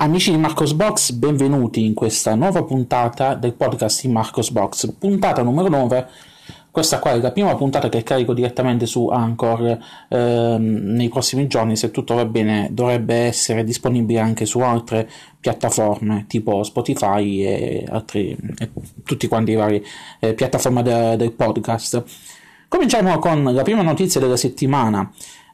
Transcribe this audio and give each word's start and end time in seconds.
Amici 0.00 0.30
di 0.30 0.36
Marcos 0.36 0.74
Box, 0.74 1.10
benvenuti 1.10 1.84
in 1.84 1.92
questa 1.92 2.36
nuova 2.36 2.62
puntata 2.62 3.34
del 3.34 3.54
podcast 3.54 4.02
di 4.02 4.12
Marcos 4.12 4.52
Box, 4.52 4.92
puntata 4.96 5.42
numero 5.42 5.68
9. 5.68 6.08
Questa 6.70 7.00
qua 7.00 7.14
è 7.14 7.18
la 7.18 7.32
prima 7.32 7.56
puntata 7.56 7.88
che 7.88 8.04
carico 8.04 8.32
direttamente 8.32 8.86
su 8.86 9.08
Anchor 9.08 9.76
ehm, 10.08 10.62
nei 10.94 11.08
prossimi 11.08 11.48
giorni, 11.48 11.74
se 11.74 11.90
tutto 11.90 12.14
va 12.14 12.24
bene 12.26 12.68
dovrebbe 12.70 13.16
essere 13.16 13.64
disponibile 13.64 14.20
anche 14.20 14.46
su 14.46 14.60
altre 14.60 15.10
piattaforme 15.40 16.26
tipo 16.28 16.62
Spotify 16.62 17.42
e, 17.42 17.84
altri, 17.88 18.36
e 18.56 18.70
tutti 19.02 19.26
quanti 19.26 19.50
i 19.50 19.56
vari 19.56 19.84
eh, 20.20 20.32
piattaforme 20.32 20.84
de, 20.84 21.16
del 21.16 21.32
podcast. 21.32 22.04
Cominciamo 22.68 23.18
con 23.18 23.42
la 23.52 23.62
prima 23.62 23.82
notizia 23.82 24.20
della 24.20 24.36
settimana. 24.36 25.10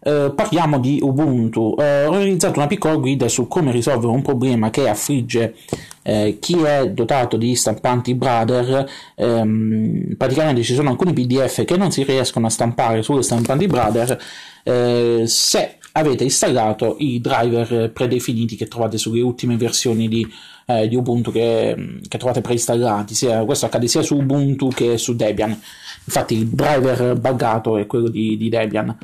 Eh, 0.07 0.33
parliamo 0.35 0.79
di 0.79 0.99
Ubuntu. 1.01 1.75
Eh, 1.79 2.05
ho 2.05 2.13
realizzato 2.13 2.59
una 2.59 2.69
piccola 2.69 2.97
guida 2.97 3.27
su 3.27 3.49
come 3.49 3.73
risolvere 3.73 4.13
un 4.13 4.21
problema 4.21 4.69
che 4.69 4.87
affligge 4.87 5.55
eh, 6.03 6.37
chi 6.41 6.61
è 6.63 6.91
dotato 6.91 7.39
di 7.39 7.57
stampanti 7.57 8.15
Brother. 8.15 8.87
Ehm, 9.15 10.15
praticamente 10.19 10.63
ci 10.63 10.75
sono 10.75 10.91
alcuni 10.91 11.15
PDF 11.15 11.65
che 11.65 11.79
non 11.79 11.91
si 11.91 12.03
riescono 12.05 12.47
a 12.47 12.51
stampare 12.51 13.03
sulle 13.03 13.23
stampanti 13.23 13.67
Brother 13.67 14.21
eh, 14.63 15.23
se 15.27 15.79
avete 15.93 16.25
installato 16.25 16.97
i 16.99 17.19
driver 17.23 17.91
predefiniti 17.91 18.57
che 18.57 18.69
trovate 18.69 18.99
sulle 18.99 19.23
ultime 19.23 19.57
versioni 19.57 20.07
di, 20.09 20.27
eh, 20.67 20.87
di 20.87 20.97
Ubuntu 20.97 21.33
che, 21.33 22.01
che, 22.07 22.19
trovate 22.19 22.43
preinstallati. 22.43 23.15
Sia, 23.15 23.43
questo 23.47 23.65
accade 23.65 23.89
sia 23.89 24.03
su 24.03 24.17
Ubuntu 24.17 24.69
che 24.69 24.99
su 24.99 25.17
Debian. 25.17 25.59
Infatti 26.05 26.35
il 26.35 26.49
driver 26.49 27.19
buggato 27.19 27.79
è 27.79 27.87
quello 27.87 28.11
di, 28.11 28.37
di 28.37 28.51
Debian. 28.51 28.95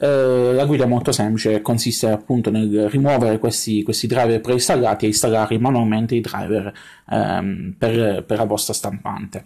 Eh, 0.00 0.52
la 0.54 0.64
guida 0.64 0.84
è 0.84 0.86
molto 0.86 1.10
semplice, 1.10 1.60
consiste 1.60 2.08
appunto 2.08 2.50
nel 2.50 2.88
rimuovere 2.88 3.38
questi, 3.38 3.82
questi 3.82 4.06
driver 4.06 4.40
preinstallati 4.40 5.04
e 5.04 5.08
installare 5.08 5.58
manualmente 5.58 6.14
i 6.14 6.20
driver 6.20 6.72
ehm, 7.10 7.74
per, 7.76 8.24
per, 8.24 8.38
la 8.38 8.44
vostra 8.44 8.72
stampante. 8.72 9.44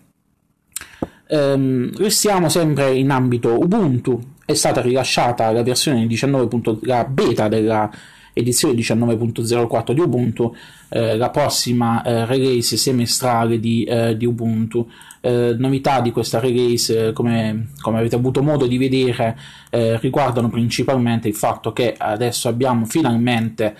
Ehm, 1.28 1.96
restiamo 1.96 2.50
sempre 2.50 2.92
in 2.94 3.10
ambito 3.10 3.58
Ubuntu, 3.58 4.20
è 4.44 4.52
stata 4.52 4.82
rilasciata 4.82 5.50
la 5.52 5.62
versione 5.62 6.06
19. 6.06 6.80
la 6.82 7.04
beta 7.04 7.48
della 7.48 7.90
edizione 8.32 8.74
19.04 8.74 9.92
di 9.92 10.00
Ubuntu, 10.00 10.54
eh, 10.88 11.16
la 11.16 11.30
prossima 11.30 12.02
eh, 12.02 12.26
release 12.26 12.76
semestrale 12.76 13.60
di, 13.60 13.84
eh, 13.84 14.16
di 14.16 14.24
Ubuntu. 14.24 14.88
Eh, 15.20 15.54
novità 15.56 16.00
di 16.00 16.10
questa 16.10 16.40
release, 16.40 17.08
eh, 17.08 17.12
come, 17.12 17.68
come, 17.80 17.98
avete 17.98 18.16
avuto 18.16 18.42
modo 18.42 18.66
di 18.66 18.78
vedere, 18.78 19.38
eh, 19.70 19.98
riguardano 19.98 20.48
principalmente 20.48 21.28
il 21.28 21.34
fatto 21.34 21.72
che 21.72 21.94
adesso 21.96 22.48
abbiamo 22.48 22.84
finalmente 22.86 23.76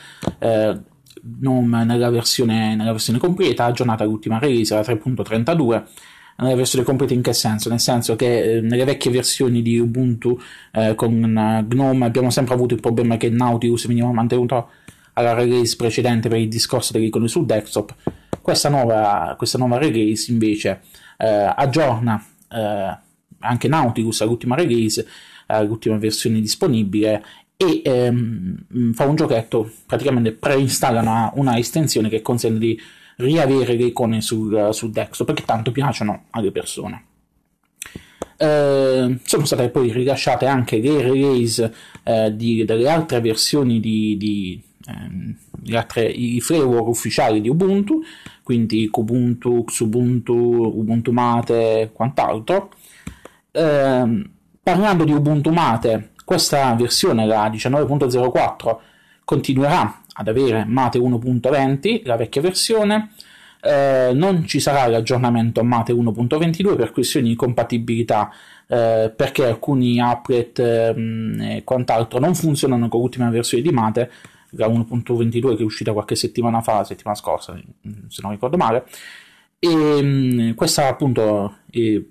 NOM 1.41 1.83
nella 1.85 2.11
versione, 2.11 2.75
nella 2.75 2.93
versione 2.93 3.19
completa, 3.19 3.65
aggiornata 3.65 4.05
all'ultima 4.05 4.39
release, 4.39 4.75
la 4.75 4.83
3.32 4.83 5.85
nella 6.37 6.55
versione 6.55 6.85
completa 6.85 7.15
in 7.15 7.23
che 7.23 7.33
senso? 7.33 7.69
Nel 7.69 7.81
senso 7.81 8.17
che 8.17 8.57
eh, 8.57 8.61
nelle 8.61 8.85
vecchie 8.85 9.11
versioni 9.11 9.63
di 9.63 9.79
Ubuntu 9.79 10.39
eh, 10.73 10.95
con 10.95 11.13
uh, 11.13 11.67
GNOME 11.67 12.05
abbiamo 12.05 12.31
sempre 12.31 12.55
avuto 12.55 12.75
il 12.75 12.81
problema 12.81 13.17
che 13.17 13.31
Nautilus 13.31 13.87
veniva 13.87 14.11
mantenuto 14.13 14.71
alla 15.15 15.35
release 15.35 15.77
precedente 15.77 16.29
per 16.29 16.39
il 16.39 16.49
discorso 16.49 16.93
delle 16.93 17.07
icone 17.07 17.29
sul 17.29 17.47
desktop. 17.47 17.95
Questa 18.41 18.69
nuova, 18.69 19.35
questa 19.37 19.59
nuova 19.59 19.79
release 19.79 20.31
invece 20.33 20.81
eh, 21.19 21.53
aggiorna 21.55 22.25
eh, 22.51 22.99
anche 23.39 23.69
Nautilus 23.69 24.21
all'ultima 24.21 24.57
release, 24.57 25.07
all'ultima 25.47 25.97
versione 25.97 26.41
disponibile 26.41 27.23
e 27.57 27.83
ehm, 27.85 28.93
fa 28.93 29.05
un 29.05 29.15
giochetto, 29.15 29.71
praticamente 29.87 30.33
preinstalla 30.33 31.01
una, 31.01 31.31
una 31.35 31.59
estensione 31.59 32.09
che 32.09 32.23
consente 32.23 32.59
di 32.59 32.81
riavere 33.23 33.77
le 33.77 33.85
icone 33.85 34.21
sul, 34.21 34.69
sul 34.73 34.91
desktop 34.91 35.27
perché 35.27 35.45
tanto 35.45 35.73
piacciono 35.73 36.25
alle 36.31 36.51
persone. 36.51 37.05
Eh, 38.37 39.19
sono 39.23 39.45
state 39.45 39.69
poi 39.69 39.93
rilasciate 39.93 40.47
anche 40.47 40.79
le 40.79 41.03
release 41.03 41.73
eh, 42.03 42.35
di, 42.35 42.65
delle 42.65 42.89
altre 42.89 43.21
versioni 43.21 43.79
di, 43.79 44.17
di 44.17 44.61
eh, 44.87 45.77
altre, 45.77 46.07
i 46.07 46.41
framework 46.41 46.89
ufficiali 46.89 47.41
di 47.41 47.49
Ubuntu, 47.49 48.03
quindi 48.43 48.89
Kubuntu, 48.89 49.65
Xubuntu, 49.65 50.35
Ubuntu 50.35 51.13
Mate 51.13 51.81
e 51.81 51.93
quant'altro. 51.93 52.71
Ehm, 53.53 54.31
parlando 54.63 55.05
di 55.05 55.13
Ubuntu 55.13 55.51
Mate, 55.51 56.11
questa 56.25 56.75
versione, 56.75 57.27
la 57.27 57.49
19.04, 57.49 58.77
continuerà 59.25 60.02
ad 60.15 60.29
avere 60.29 60.65
Mate 60.65 60.99
1.20, 60.99 62.03
la 62.05 62.17
vecchia 62.17 62.41
versione. 62.41 63.11
Eh, 63.65 64.11
non 64.13 64.45
ci 64.47 64.59
sarà 64.59 64.89
l'aggiornamento 64.89 65.63
Mate 65.63 65.93
1.22 65.93 66.75
per 66.75 66.91
questioni 66.91 67.29
di 67.29 67.37
compatibilità 67.37 68.29
eh, 68.67 69.13
perché 69.15 69.45
alcuni 69.45 70.01
applet 70.01 70.59
ehm, 70.59 71.41
e 71.41 71.63
quant'altro 71.63 72.19
non 72.19 72.35
funzionano 72.35 72.89
con 72.89 73.01
l'ultima 73.01 73.31
versione 73.31 73.63
di 73.63 73.71
Mate 73.71 74.11
la 74.55 74.67
1.22 74.67 75.55
che 75.55 75.63
è 75.63 75.65
uscita 75.65 75.93
qualche 75.93 76.17
settimana 76.17 76.61
fa, 76.61 76.83
settimana 76.83 77.17
scorsa 77.17 77.55
se 78.09 78.21
non 78.23 78.33
ricordo 78.33 78.57
male 78.57 78.85
e 79.61 79.69
ehm, 79.69 80.55
questa 80.55 80.89
appunto 80.89 81.59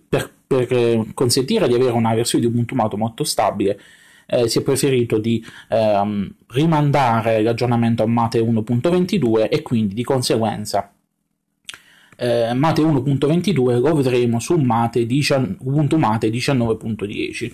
per, 0.08 0.32
per 0.48 1.06
consentire 1.14 1.68
di 1.68 1.74
avere 1.74 1.92
una 1.92 2.14
versione 2.16 2.46
di 2.46 2.50
Ubuntu 2.50 2.76
Mate 2.76 2.96
molto 2.96 3.26
stabile 3.26 3.78
eh, 4.32 4.48
si 4.48 4.60
è 4.60 4.62
preferito 4.62 5.18
di 5.18 5.46
ehm, 5.70 6.34
rimandare 6.48 7.42
l'aggiornamento 7.42 8.04
a 8.04 8.08
Mate 8.08 8.40
1.22 8.40 9.50
e 9.50 9.62
quindi 9.62 9.94
di 9.94 10.04
conseguenza 10.04 10.92
eh, 12.16 12.54
Mate 12.54 12.82
1.22 12.82 13.80
lo 13.80 13.96
vedremo 13.96 14.40
su 14.40 14.56
Mate 14.56 15.06
10, 15.06 15.58
Ubuntu 15.60 15.98
Mate 15.98 16.30
19.10 16.30 17.46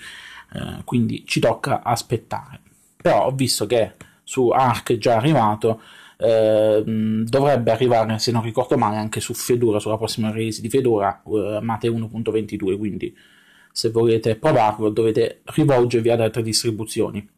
eh, 0.53 0.83
quindi 0.83 1.23
ci 1.25 1.39
tocca 1.39 1.81
aspettare. 1.81 2.61
Però 3.01 3.25
ho 3.27 3.31
visto 3.31 3.65
che 3.65 3.93
su 4.23 4.49
Arc 4.49 4.93
è 4.93 4.97
già 4.97 5.15
arrivato 5.15 5.81
eh, 6.17 6.83
dovrebbe 6.83 7.71
arrivare 7.71 8.17
se 8.19 8.31
non 8.31 8.41
ricordo 8.41 8.77
male 8.77 8.97
anche 8.97 9.19
su 9.19 9.33
Fedora 9.33 9.79
sulla 9.79 9.97
prossima 9.97 10.31
release 10.31 10.61
di 10.61 10.69
Fedora 10.69 11.21
eh, 11.25 11.59
Mate 11.61 11.87
1.22 11.87 12.77
quindi 12.77 13.15
se 13.77 13.91
volete 13.91 14.35
provarlo 14.37 14.89
dovete 14.89 15.41
rivolgervi 15.43 16.09
ad 16.09 16.19
altre 16.19 16.41
distribuzioni. 16.41 17.29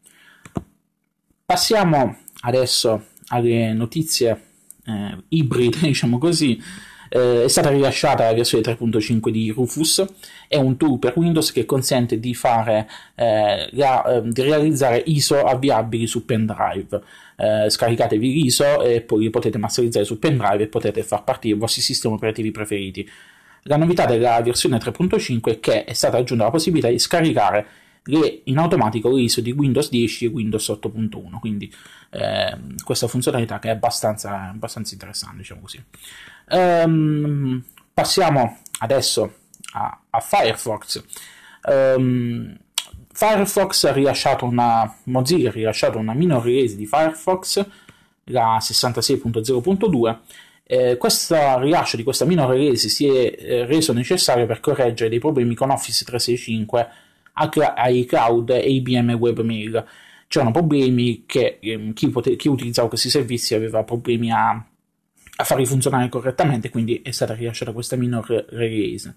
Passiamo 1.44 2.20
adesso 2.44 3.08
alle 3.28 3.74
notizie 3.74 4.44
eh, 4.86 5.18
ibride, 5.28 5.80
diciamo 5.92 6.18
così. 6.18 6.58
Eh, 7.10 7.44
è 7.44 7.48
stata 7.50 7.72
rilasciata 7.72 8.24
la 8.24 8.34
versione 8.34 8.64
3.5 8.64 9.30
di 9.32 9.50
Rufus, 9.50 10.06
è 10.48 10.56
un 10.56 10.78
tool 10.78 10.98
per 10.98 11.18
Windows 11.18 11.52
che 11.52 11.66
consente 11.66 12.22
di, 12.22 12.34
fare, 12.34 12.88
eh, 13.16 13.68
la, 13.74 14.06
eh, 14.06 14.22
di 14.24 14.42
realizzare 14.42 15.04
ISO 15.08 15.44
avviabili 15.44 16.08
su 16.08 16.24
pendrive. 16.24 17.02
Eh, 17.36 17.70
scaricatevi 17.70 18.32
l'ISO 18.32 18.82
e 18.82 19.02
poi 19.02 19.24
li 19.24 19.30
potete 19.30 19.58
masterizzare 19.58 20.06
su 20.06 20.18
pendrive 20.18 20.64
e 20.64 20.68
potete 20.68 21.04
far 21.04 21.26
partire 21.26 21.56
i 21.56 21.60
vostri 21.60 21.82
sistemi 21.82 22.14
operativi 22.14 22.52
preferiti. 22.52 23.10
La 23.64 23.78
novità 23.78 24.06
della 24.06 24.42
versione 24.42 24.78
3.5 24.78 25.42
è 25.44 25.60
che 25.60 25.84
è 25.84 25.94
stata 25.94 26.18
aggiunta 26.18 26.46
la 26.46 26.50
possibilità 26.52 26.90
di 26.90 27.00
scaricare 27.00 27.68
le, 28.04 28.42
in 28.46 28.58
automatico 28.58 29.14
l'ISO 29.14 29.42
di 29.42 29.52
Windows 29.52 29.90
10 29.90 30.26
e 30.26 30.28
Windows 30.30 30.70
8.1, 30.70 31.40
quindi 31.40 31.72
eh, 32.12 32.58
questa 32.84 33.08
funzionalità 33.08 33.60
che 33.60 33.70
è 33.70 33.72
abbastanza, 33.72 34.50
abbastanza 34.50 34.94
interessante, 34.94 35.38
diciamo 35.38 35.62
così. 35.62 35.84
Um, 36.50 37.64
passiamo 37.94 38.60
adesso 38.80 39.34
a, 39.74 40.00
a 40.10 40.20
Firefox. 40.20 41.04
Um, 41.64 42.58
Firefox 43.12 43.84
ha 43.84 43.92
rilasciato 43.92 44.46
una 44.46 44.96
Mozilla 45.04 45.50
ha 45.50 45.52
rilasciato 45.52 45.98
una 45.98 46.14
minor 46.14 46.44
release 46.44 46.76
di 46.76 46.86
Firefox, 46.86 47.66
la 48.26 48.58
66.0.2 48.60 50.18
eh, 50.72 50.98
questo 50.98 51.58
rilascio 51.58 51.98
di 51.98 52.04
questa 52.04 52.26
minor 52.26 52.52
release 52.52 52.90
si 52.90 53.08
è 53.08 53.36
eh, 53.40 53.66
reso 53.66 53.92
necessario 53.92 54.46
per 54.46 54.60
correggere 54.60 55.10
dei 55.10 55.18
problemi 55.18 55.56
con 55.56 55.72
Office 55.72 56.06
365 56.06 56.88
iCloud 57.88 58.52
e 58.52 58.70
IBM 58.74 59.14
Webmail. 59.14 59.84
C'erano 60.28 60.52
problemi 60.52 61.24
che 61.26 61.58
eh, 61.60 61.92
chi, 61.96 62.10
pote- 62.10 62.36
chi, 62.36 62.50
utilizzava 62.50 62.88
questi 62.88 63.10
servizi 63.10 63.56
aveva 63.56 63.84
problemi 63.84 64.32
a, 64.32 64.50
a 64.52 65.44
farli 65.44 65.66
funzionare 65.66 66.08
correttamente, 66.08 66.70
quindi 66.70 67.02
è 67.02 67.10
stata 67.10 67.34
rilasciata 67.34 67.72
questa 67.72 67.96
minor 67.96 68.28
release. 68.50 69.16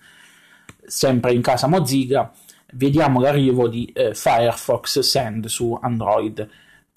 Sempre 0.87 1.35
in 1.35 1.43
casa 1.43 1.67
Mozilla, 1.67 2.33
vediamo 2.73 3.21
l'arrivo 3.21 3.69
di 3.69 3.85
eh, 3.93 4.15
Firefox 4.15 5.01
Send 5.01 5.45
su 5.49 5.79
Android. 5.83 6.49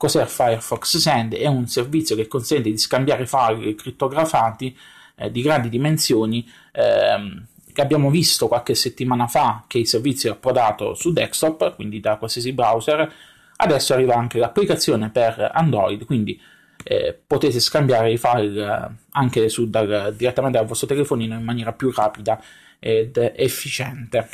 Cos'è 0.06 0.28
Firefox 0.28 0.98
Send? 0.98 1.34
È 1.34 1.48
un 1.48 1.66
servizio 1.66 2.16
che 2.16 2.28
consente 2.28 2.70
di 2.70 2.78
scambiare 2.78 3.26
file 3.26 3.74
crittografati 3.74 4.78
eh, 5.16 5.32
di 5.32 5.42
grandi 5.42 5.68
dimensioni 5.68 6.48
ehm, 6.74 7.44
abbiamo 7.78 8.12
visto 8.12 8.48
qualche 8.48 8.76
settimana 8.76 9.26
fa 9.26 9.64
che 9.66 9.80
il 9.80 9.88
servizio 9.88 10.30
è 10.30 10.34
approdato 10.34 10.94
su 10.94 11.12
desktop, 11.12 11.74
quindi 11.74 12.02
da 12.02 12.18
qualsiasi 12.18 12.54
browser. 12.54 13.12
Adesso 13.56 13.94
arriva 13.94 14.14
anche 14.14 14.38
l'applicazione 14.38 15.10
per 15.10 15.50
Android, 15.52 16.06
quindi 16.06 16.40
eh, 16.84 17.20
potete 17.26 17.60
scambiare 17.60 18.12
i 18.12 18.18
file 18.20 18.64
eh, 18.64 18.90
anche 19.10 19.50
su, 19.50 19.72
dal, 19.72 20.14
direttamente 20.16 20.60
dal 20.60 20.68
vostro 20.68 20.86
telefonino 20.86 21.34
in 21.34 21.44
maniera 21.44 21.74
più 21.74 21.92
rapida 21.92 22.40
ed 22.78 23.18
efficiente. 23.36 24.30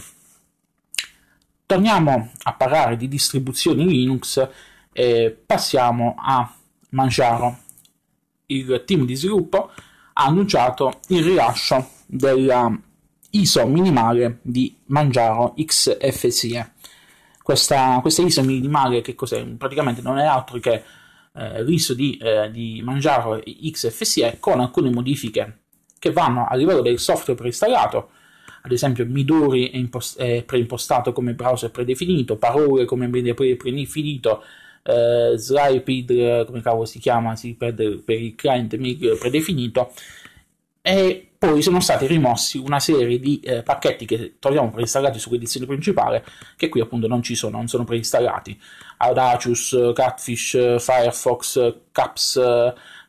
Torniamo 1.65 2.31
a 2.43 2.53
parlare 2.55 2.97
di 2.97 3.07
distribuzioni 3.07 3.87
Linux 3.87 4.49
e 4.91 5.37
passiamo 5.45 6.15
a 6.17 6.53
Manjaro. 6.89 7.59
Il 8.47 8.83
team 8.85 9.05
di 9.05 9.15
sviluppo 9.15 9.71
ha 10.13 10.25
annunciato 10.25 10.99
il 11.07 11.23
rilascio 11.23 11.89
della 12.05 12.77
ISO 13.31 13.65
minimale 13.65 14.39
di 14.41 14.75
Manjaro 14.87 15.53
XFCE. 15.57 16.73
Questa, 17.41 17.99
questa 18.01 18.21
ISO 18.21 18.43
minimale 18.43 19.01
che 19.01 19.15
cos'è? 19.15 19.43
Praticamente 19.45 20.01
non 20.01 20.17
è 20.17 20.25
altro 20.25 20.59
che 20.59 20.83
eh, 21.33 21.63
l'ISO 21.63 21.93
di, 21.93 22.17
eh, 22.17 22.51
di 22.51 22.81
Manjaro 22.83 23.41
XFCE 23.41 24.37
con 24.39 24.59
alcune 24.59 24.89
modifiche 24.91 25.59
che 25.97 26.11
vanno 26.11 26.45
a 26.47 26.55
livello 26.55 26.81
del 26.81 26.99
software 26.99 27.37
preinstallato, 27.37 28.09
ad 28.63 28.71
esempio 28.71 29.05
Midori 29.05 29.69
è, 29.69 29.77
impost- 29.77 30.19
è 30.19 30.43
preimpostato 30.43 31.13
come 31.13 31.33
browser 31.33 31.71
predefinito, 31.71 32.37
parole 32.37 32.85
come 32.85 33.07
media 33.07 33.33
predefinito, 33.33 34.43
eh, 34.83 35.33
Slypid, 35.35 36.45
come 36.45 36.61
cavolo 36.61 36.85
si 36.85 36.99
chiama, 36.99 37.35
si 37.35 37.53
per, 37.55 37.73
per 37.73 38.21
il 38.21 38.35
client 38.35 38.75
MIG 38.75 39.17
predefinito, 39.17 39.91
e 40.81 41.31
poi 41.37 41.61
sono 41.61 41.79
stati 41.79 42.05
rimossi 42.07 42.57
una 42.57 42.79
serie 42.79 43.19
di 43.19 43.39
eh, 43.39 43.63
pacchetti 43.63 44.05
che 44.05 44.35
troviamo 44.39 44.71
preinstallati 44.71 45.19
sull'edizione 45.19 45.65
principale, 45.65 46.23
che 46.55 46.69
qui 46.69 46.81
appunto 46.81 47.07
non 47.07 47.23
ci 47.23 47.35
sono, 47.35 47.57
non 47.57 47.67
sono 47.67 47.83
preinstallati. 47.83 48.59
Audacious, 48.97 49.91
Catfish, 49.95 50.75
Firefox, 50.79 51.75
Caps, 51.91 52.39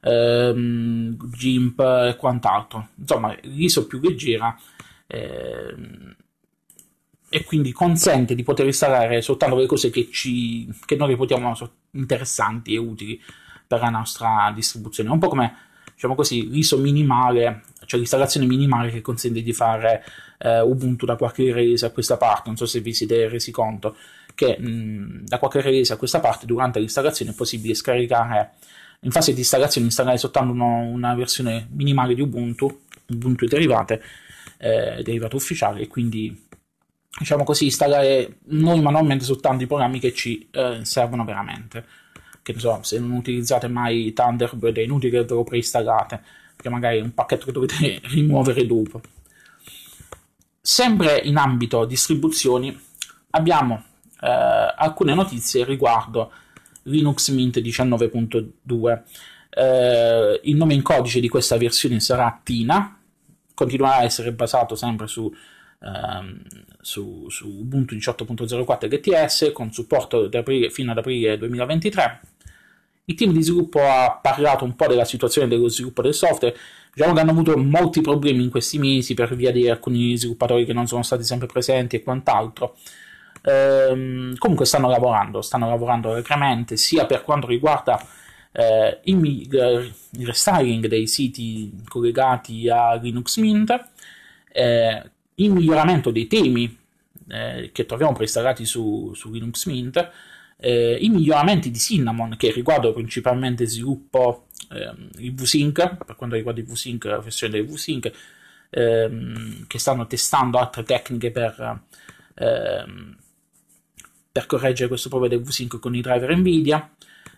ehm, 0.01 1.17
GIMP 1.31 1.81
e 1.81 2.17
quant'altro. 2.17 2.89
Insomma, 2.97 3.37
l'ISO 3.43 3.87
più 3.87 4.01
leggera 4.01 4.59
ehm, 5.07 6.17
e 7.35 7.45
quindi 7.45 7.73
consente 7.73 8.35
di 8.35 8.43
poter 8.43 8.67
installare 8.67 9.23
soltanto 9.23 9.57
le 9.57 9.65
cose 9.65 9.89
che, 9.89 10.11
ci, 10.11 10.71
che 10.85 10.97
noi 10.97 11.09
reputiamo 11.09 11.57
interessanti 11.93 12.75
e 12.75 12.77
utili 12.77 13.19
per 13.67 13.81
la 13.81 13.89
nostra 13.89 14.53
distribuzione. 14.55 15.09
Un 15.09 15.19
po' 15.19 15.29
come 15.29 15.57
diciamo 15.95 16.15
così, 16.15 16.51
l'ISO 16.51 16.77
minimale, 16.77 17.63
cioè 17.87 17.99
l'installazione 17.99 18.45
minimale 18.45 18.91
che 18.91 19.01
consente 19.01 19.41
di 19.41 19.55
fare 19.55 20.05
eh, 20.41 20.61
Ubuntu 20.61 21.07
da 21.07 21.17
qualche 21.17 21.51
release 21.51 21.87
a 21.87 21.91
questa 21.91 22.19
parte. 22.19 22.49
Non 22.49 22.59
so 22.59 22.67
se 22.67 22.81
vi 22.81 22.93
siete 22.93 23.27
resi 23.29 23.51
conto 23.51 23.97
che 24.35 24.59
mh, 24.59 25.25
da 25.25 25.39
qualche 25.39 25.63
release 25.63 25.95
a 25.95 25.97
questa 25.97 26.21
parte 26.21 26.45
durante 26.45 26.81
l'installazione 26.81 27.31
è 27.31 27.35
possibile 27.35 27.73
scaricare 27.73 28.51
in 29.01 29.11
fase 29.11 29.33
di 29.33 29.39
installazione 29.39 29.87
installare 29.87 30.19
soltanto 30.19 30.53
uno, 30.53 30.81
una 30.81 31.15
versione 31.15 31.67
minimale 31.71 32.15
di 32.15 32.21
Ubuntu, 32.21 32.81
Ubuntu 33.07 33.45
e 33.45 33.49
derivate, 33.49 34.03
eh, 34.59 35.03
derivato 35.03 35.37
ufficiale 35.37 35.81
e 35.81 35.89
quindi 35.89 36.51
diciamo 37.19 37.45
così 37.45 37.67
installare 37.67 38.39
noi 38.47 38.81
manualmente 38.81 39.25
soltanto 39.25 39.65
i 39.65 39.67
programmi 39.67 39.99
che 39.99 40.13
ci 40.13 40.49
eh, 40.51 40.81
servono 40.83 41.25
veramente 41.25 42.01
che 42.43 42.53
ne 42.53 42.59
so, 42.59 42.81
se 42.83 42.99
non 42.99 43.13
utilizzate 43.13 43.69
mai 43.69 44.13
Thunderbird 44.13 44.77
è 44.77 44.83
inutile 44.83 45.11
che 45.13 45.25
ve 45.25 45.35
lo 45.35 45.45
preinstallate, 45.45 46.21
perché 46.55 46.69
magari 46.69 46.99
è 46.99 47.03
un 47.03 47.15
pacchetto 47.15 47.47
che 47.47 47.53
dovete 47.53 48.01
rimuovere 48.11 48.67
dopo. 48.67 49.01
Sempre 50.61 51.21
in 51.25 51.37
ambito 51.37 51.85
distribuzioni 51.85 52.79
abbiamo 53.31 53.83
eh, 54.21 54.29
alcune 54.77 55.15
notizie 55.15 55.65
riguardo 55.65 56.33
Linux 56.83 57.31
Mint 57.31 57.59
19.2. 57.59 59.03
Eh, 59.51 60.41
il 60.43 60.57
nome 60.57 60.75
in 60.75 60.83
codice 60.83 61.21
di 61.21 61.29
questa 61.29 61.57
versione 61.57 62.01
sarà 62.01 62.41
Tina, 62.43 62.99
continuerà 63.55 63.97
a 63.97 64.05
essere 64.05 64.33
basato 64.33 64.75
sempre 64.75 65.07
su, 65.07 65.33
ehm, 65.83 66.43
su, 66.81 67.27
su 67.29 67.49
Ubuntu 67.49 67.95
18.04 67.95 68.87
LTS 68.87 69.51
con 69.53 69.73
supporto 69.73 70.29
fino 70.71 70.91
ad 70.93 70.99
aprile 70.99 71.39
2023 71.39 72.21
il 73.05 73.15
team 73.17 73.33
di 73.33 73.43
sviluppo 73.43 73.81
ha 73.81 74.19
parlato 74.21 74.65
un 74.65 74.77
po' 74.77 74.87
della 74.87 75.05
situazione 75.05 75.49
dello 75.49 75.69
sviluppo 75.69 76.03
del 76.03 76.15
software. 76.15 76.57
Diciamo 76.95 77.15
che 77.15 77.21
hanno 77.21 77.31
avuto 77.31 77.57
molti 77.57 78.01
problemi 78.01 78.45
in 78.45 78.51
questi 78.51 78.79
mesi 78.79 79.15
per 79.15 79.35
via 79.35 79.51
di 79.51 79.69
alcuni 79.69 80.17
sviluppatori 80.17 80.65
che 80.65 80.73
non 80.73 80.87
sono 80.87 81.03
stati 81.03 81.25
sempre 81.25 81.47
presenti 81.47 81.97
e 81.97 82.03
quant'altro. 82.03 82.77
Ehm, 83.43 84.37
comunque 84.37 84.67
stanno 84.67 84.89
lavorando, 84.89 85.43
stanno 85.43 85.69
lavorando 85.69 86.13
allegremente 86.13 86.77
sia 86.77 87.07
per 87.07 87.23
quanto 87.23 87.49
riguarda 87.49 88.01
eh, 88.53 89.01
il, 89.05 89.25
il, 89.25 90.27
restyling 90.27 90.87
dei 90.87 91.09
siti 91.09 91.83
collegati 91.89 92.69
a 92.69 92.95
Linux 92.95 93.39
Mint, 93.39 93.89
eh, 94.53 95.11
il 95.45 95.53
miglioramento 95.53 96.11
dei 96.11 96.27
temi 96.27 96.79
eh, 97.29 97.71
che 97.73 97.87
troviamo 97.87 98.13
preinstallati 98.13 98.65
su, 98.65 99.13
su 99.15 99.31
Linux 99.31 99.67
Mint, 99.67 100.11
eh, 100.57 100.97
i 101.01 101.09
miglioramenti 101.09 101.71
di 101.71 101.79
Cinnamon 101.79 102.37
che 102.37 102.53
riguardano 102.53 102.93
principalmente 102.93 103.67
sviluppo 103.67 104.47
ehm, 104.71 105.11
il 105.19 105.35
VSync, 105.35 106.05
per 106.05 106.17
quanto 106.17 106.37
riguarda 106.37 106.61
il 106.61 106.67
VSync, 106.67 107.05
la 107.05 107.19
versione 107.19 107.55
del 107.55 107.67
VSync, 107.67 108.13
ehm, 108.71 109.67
che 109.67 109.79
stanno 109.79 110.07
testando 110.07 110.59
altre 110.59 110.85
tecniche 110.85 111.31
per, 111.31 111.83
ehm, 112.35 113.17
per 114.31 114.47
correggere 114.47 114.89
questo 114.89 115.09
problema 115.09 115.35
del 115.35 115.45
VSync 115.45 115.79
con 115.79 115.95
i 115.95 116.01
driver 116.01 116.37
Nvidia. 116.37 116.91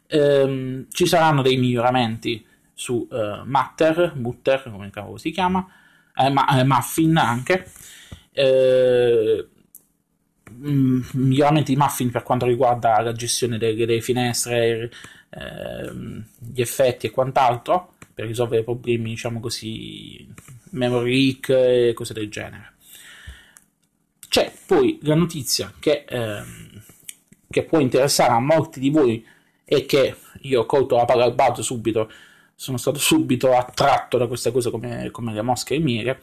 Ehm, 0.06 0.86
ci 0.90 1.06
saranno 1.06 1.42
dei 1.42 1.56
miglioramenti 1.56 2.44
su 2.74 3.06
uh, 3.08 3.44
Matter, 3.44 4.12
Mutter, 4.16 4.62
come 4.64 4.90
si 5.18 5.30
chiama, 5.30 5.66
eh, 6.16 6.30
ma, 6.30 6.58
eh, 6.58 6.64
Muffin 6.64 7.16
anche. 7.16 7.70
Eh, 8.32 9.48
Mm, 10.52 11.02
miglioramenti 11.14 11.72
di 11.74 11.78
muffin 11.78 12.10
per 12.10 12.22
quanto 12.22 12.46
riguarda 12.46 13.00
la 13.00 13.12
gestione 13.12 13.58
delle, 13.58 13.74
delle 13.74 14.00
finestre, 14.00 14.90
eh, 15.30 15.92
gli 16.38 16.60
effetti 16.60 17.06
e 17.06 17.10
quant'altro 17.10 17.94
per 18.14 18.26
risolvere 18.26 18.62
problemi, 18.62 19.10
diciamo 19.10 19.40
così, 19.40 20.26
memory 20.70 21.10
leak 21.10 21.48
e 21.48 21.92
cose 21.94 22.14
del 22.14 22.30
genere. 22.30 22.74
C'è 24.28 24.52
poi 24.66 24.98
la 25.02 25.14
notizia 25.14 25.72
che, 25.78 26.04
ehm, 26.08 26.82
che 27.50 27.64
può 27.64 27.78
interessare 27.80 28.32
a 28.32 28.40
molti 28.40 28.80
di 28.80 28.90
voi 28.90 29.24
e 29.64 29.86
che 29.86 30.16
io 30.42 30.60
ho 30.62 30.66
colto 30.66 30.96
la 30.96 31.04
palla 31.04 31.24
al 31.24 31.34
balzo 31.34 31.62
subito, 31.62 32.10
sono 32.54 32.76
stato 32.76 32.98
subito 32.98 33.52
attratto 33.56 34.18
da 34.18 34.26
questa 34.26 34.50
cosa 34.50 34.70
come, 34.70 35.10
come 35.10 35.32
le 35.32 35.42
mosche 35.42 35.74
e 35.74 35.78
miele 35.78 36.20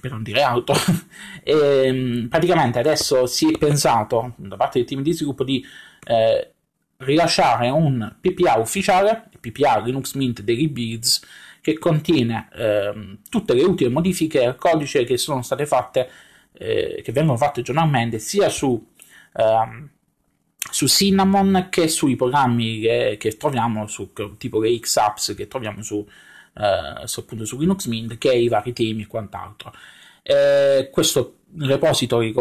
per 0.00 0.10
non 0.10 0.22
dire 0.22 0.42
altro. 0.42 0.74
e, 1.42 1.86
ehm, 1.86 2.28
praticamente 2.28 2.78
adesso 2.78 3.26
si 3.26 3.52
è 3.52 3.58
pensato 3.58 4.34
da 4.36 4.56
parte 4.56 4.78
del 4.78 4.88
team 4.88 5.02
di 5.02 5.12
sviluppo 5.12 5.44
di 5.44 5.64
eh, 6.06 6.52
rilasciare 6.98 7.68
un 7.68 8.16
PPA 8.20 8.58
ufficiale, 8.58 9.28
PPA 9.40 9.80
Linux 9.80 10.14
Mint 10.14 10.42
Daily 10.42 10.68
Builds, 10.68 11.24
che 11.60 11.78
contiene 11.78 12.48
eh, 12.54 13.18
tutte 13.28 13.54
le 13.54 13.62
ultime 13.62 13.90
modifiche 13.90 14.44
al 14.44 14.56
codice 14.56 15.04
che 15.04 15.16
sono 15.16 15.42
state 15.42 15.66
fatte, 15.66 16.10
eh, 16.52 17.00
che 17.02 17.12
vengono 17.12 17.36
fatte 17.36 17.62
giornalmente 17.62 18.18
sia 18.18 18.48
su, 18.48 18.92
ehm, 19.34 19.88
su 20.70 20.86
Cinnamon 20.88 21.68
che 21.70 21.88
sui 21.88 22.16
programmi 22.16 22.80
che, 22.80 23.16
che 23.18 23.36
troviamo 23.36 23.86
su 23.86 24.12
tipo 24.38 24.60
le 24.60 24.78
X-Apps 24.78 25.34
che 25.36 25.46
troviamo 25.46 25.82
su 25.82 26.06
eh, 26.54 27.06
su, 27.06 27.20
appunto 27.20 27.44
su 27.44 27.58
Linux 27.58 27.86
Mint 27.86 28.16
che 28.18 28.32
i 28.32 28.48
vari 28.48 28.72
temi 28.72 29.02
e 29.02 29.06
quant'altro. 29.06 29.72
Eh, 30.22 30.88
questo 30.92 31.38
repository 31.58 32.34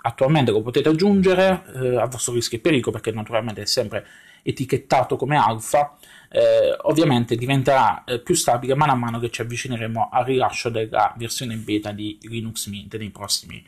attualmente 0.00 0.50
lo 0.50 0.62
potete 0.62 0.88
aggiungere 0.88 1.64
eh, 1.74 1.96
a 1.96 2.06
vostro 2.06 2.32
rischio 2.32 2.58
e 2.58 2.60
pericolo 2.60 2.92
perché 2.92 3.12
naturalmente 3.12 3.62
è 3.62 3.66
sempre 3.66 4.06
etichettato 4.42 5.16
come 5.16 5.36
alfa. 5.36 5.96
Eh, 6.30 6.76
ovviamente 6.82 7.36
diventerà 7.36 8.04
eh, 8.04 8.20
più 8.20 8.34
stabile 8.34 8.74
man 8.74 8.98
mano 8.98 9.18
che 9.18 9.30
ci 9.30 9.40
avvicineremo 9.40 10.10
al 10.12 10.24
rilascio 10.24 10.68
della 10.68 11.14
versione 11.16 11.56
beta 11.56 11.92
di 11.92 12.18
Linux 12.22 12.66
Mint 12.66 12.96
nei 12.96 13.10
prossimi, 13.10 13.64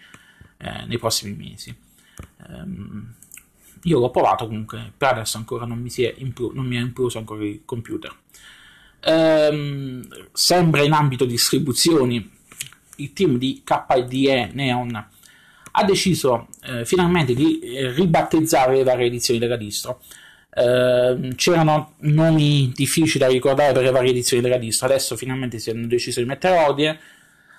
eh, 0.59 0.85
nei 0.87 0.99
prossimi 0.99 1.35
mesi. 1.35 1.75
Um, 2.49 3.14
io 3.85 3.99
l'ho 3.99 4.11
provato 4.11 4.47
comunque, 4.47 4.93
per 4.97 5.13
adesso 5.13 5.37
ancora 5.39 5.65
non 5.65 5.79
mi, 5.79 5.91
è 5.91 6.15
impl- 6.19 6.53
non 6.53 6.67
mi 6.67 6.77
è 6.77 6.81
imploso 6.81 7.19
ancora 7.19 7.45
il 7.45 7.63
computer. 7.65 8.15
Ehm, 9.01 10.07
sempre 10.33 10.85
in 10.85 10.93
ambito 10.93 11.25
distribuzioni, 11.25 12.31
il 12.97 13.13
team 13.13 13.39
di 13.39 13.63
KDE 13.65 14.51
Neon 14.53 15.09
ha 15.73 15.85
deciso 15.85 16.49
eh, 16.65 16.85
finalmente 16.85 17.35
di 17.35 17.61
eh, 17.61 17.93
ribattezzare 17.93 18.77
le 18.77 18.83
varie 18.83 19.07
edizioni 19.07 19.39
della 19.39 19.57
distro. 19.57 20.03
Eh, 20.53 21.33
c'erano 21.37 21.95
nomi 21.99 22.73
difficili 22.75 23.21
da 23.21 23.29
ricordare 23.29 23.73
per 23.73 23.85
le 23.85 23.91
varie 23.91 24.11
edizioni 24.11 24.43
della 24.43 24.59
distro, 24.59 24.87
adesso 24.87 25.17
finalmente 25.17 25.59
si 25.59 25.71
hanno 25.71 25.87
deciso 25.87 26.21
di 26.21 26.27
mettere 26.27 26.59
ordine. 26.59 26.99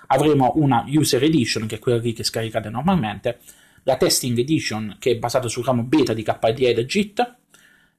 Avremo 0.08 0.52
una 0.56 0.84
User 0.86 1.22
Edition, 1.22 1.66
che 1.66 1.76
è 1.76 1.78
quella 1.78 1.98
lì 1.98 2.12
che 2.12 2.22
scaricate 2.22 2.68
normalmente, 2.68 3.38
la 3.84 3.96
Testing 3.96 4.38
Edition, 4.38 4.96
che 4.98 5.12
è 5.12 5.16
basata 5.16 5.48
sul 5.48 5.64
ramo 5.64 5.82
beta 5.82 6.12
di 6.12 6.22
KDE 6.22 6.84
JIT, 6.84 7.34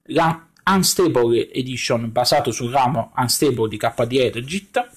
la 0.07 0.47
Unstable 0.65 1.51
Edition 1.51 2.11
basato 2.11 2.51
sul 2.51 2.71
ramo 2.71 3.11
Unstable 3.15 3.67
di 3.67 3.77
KDE 3.77 4.43
JIT, 4.43 4.89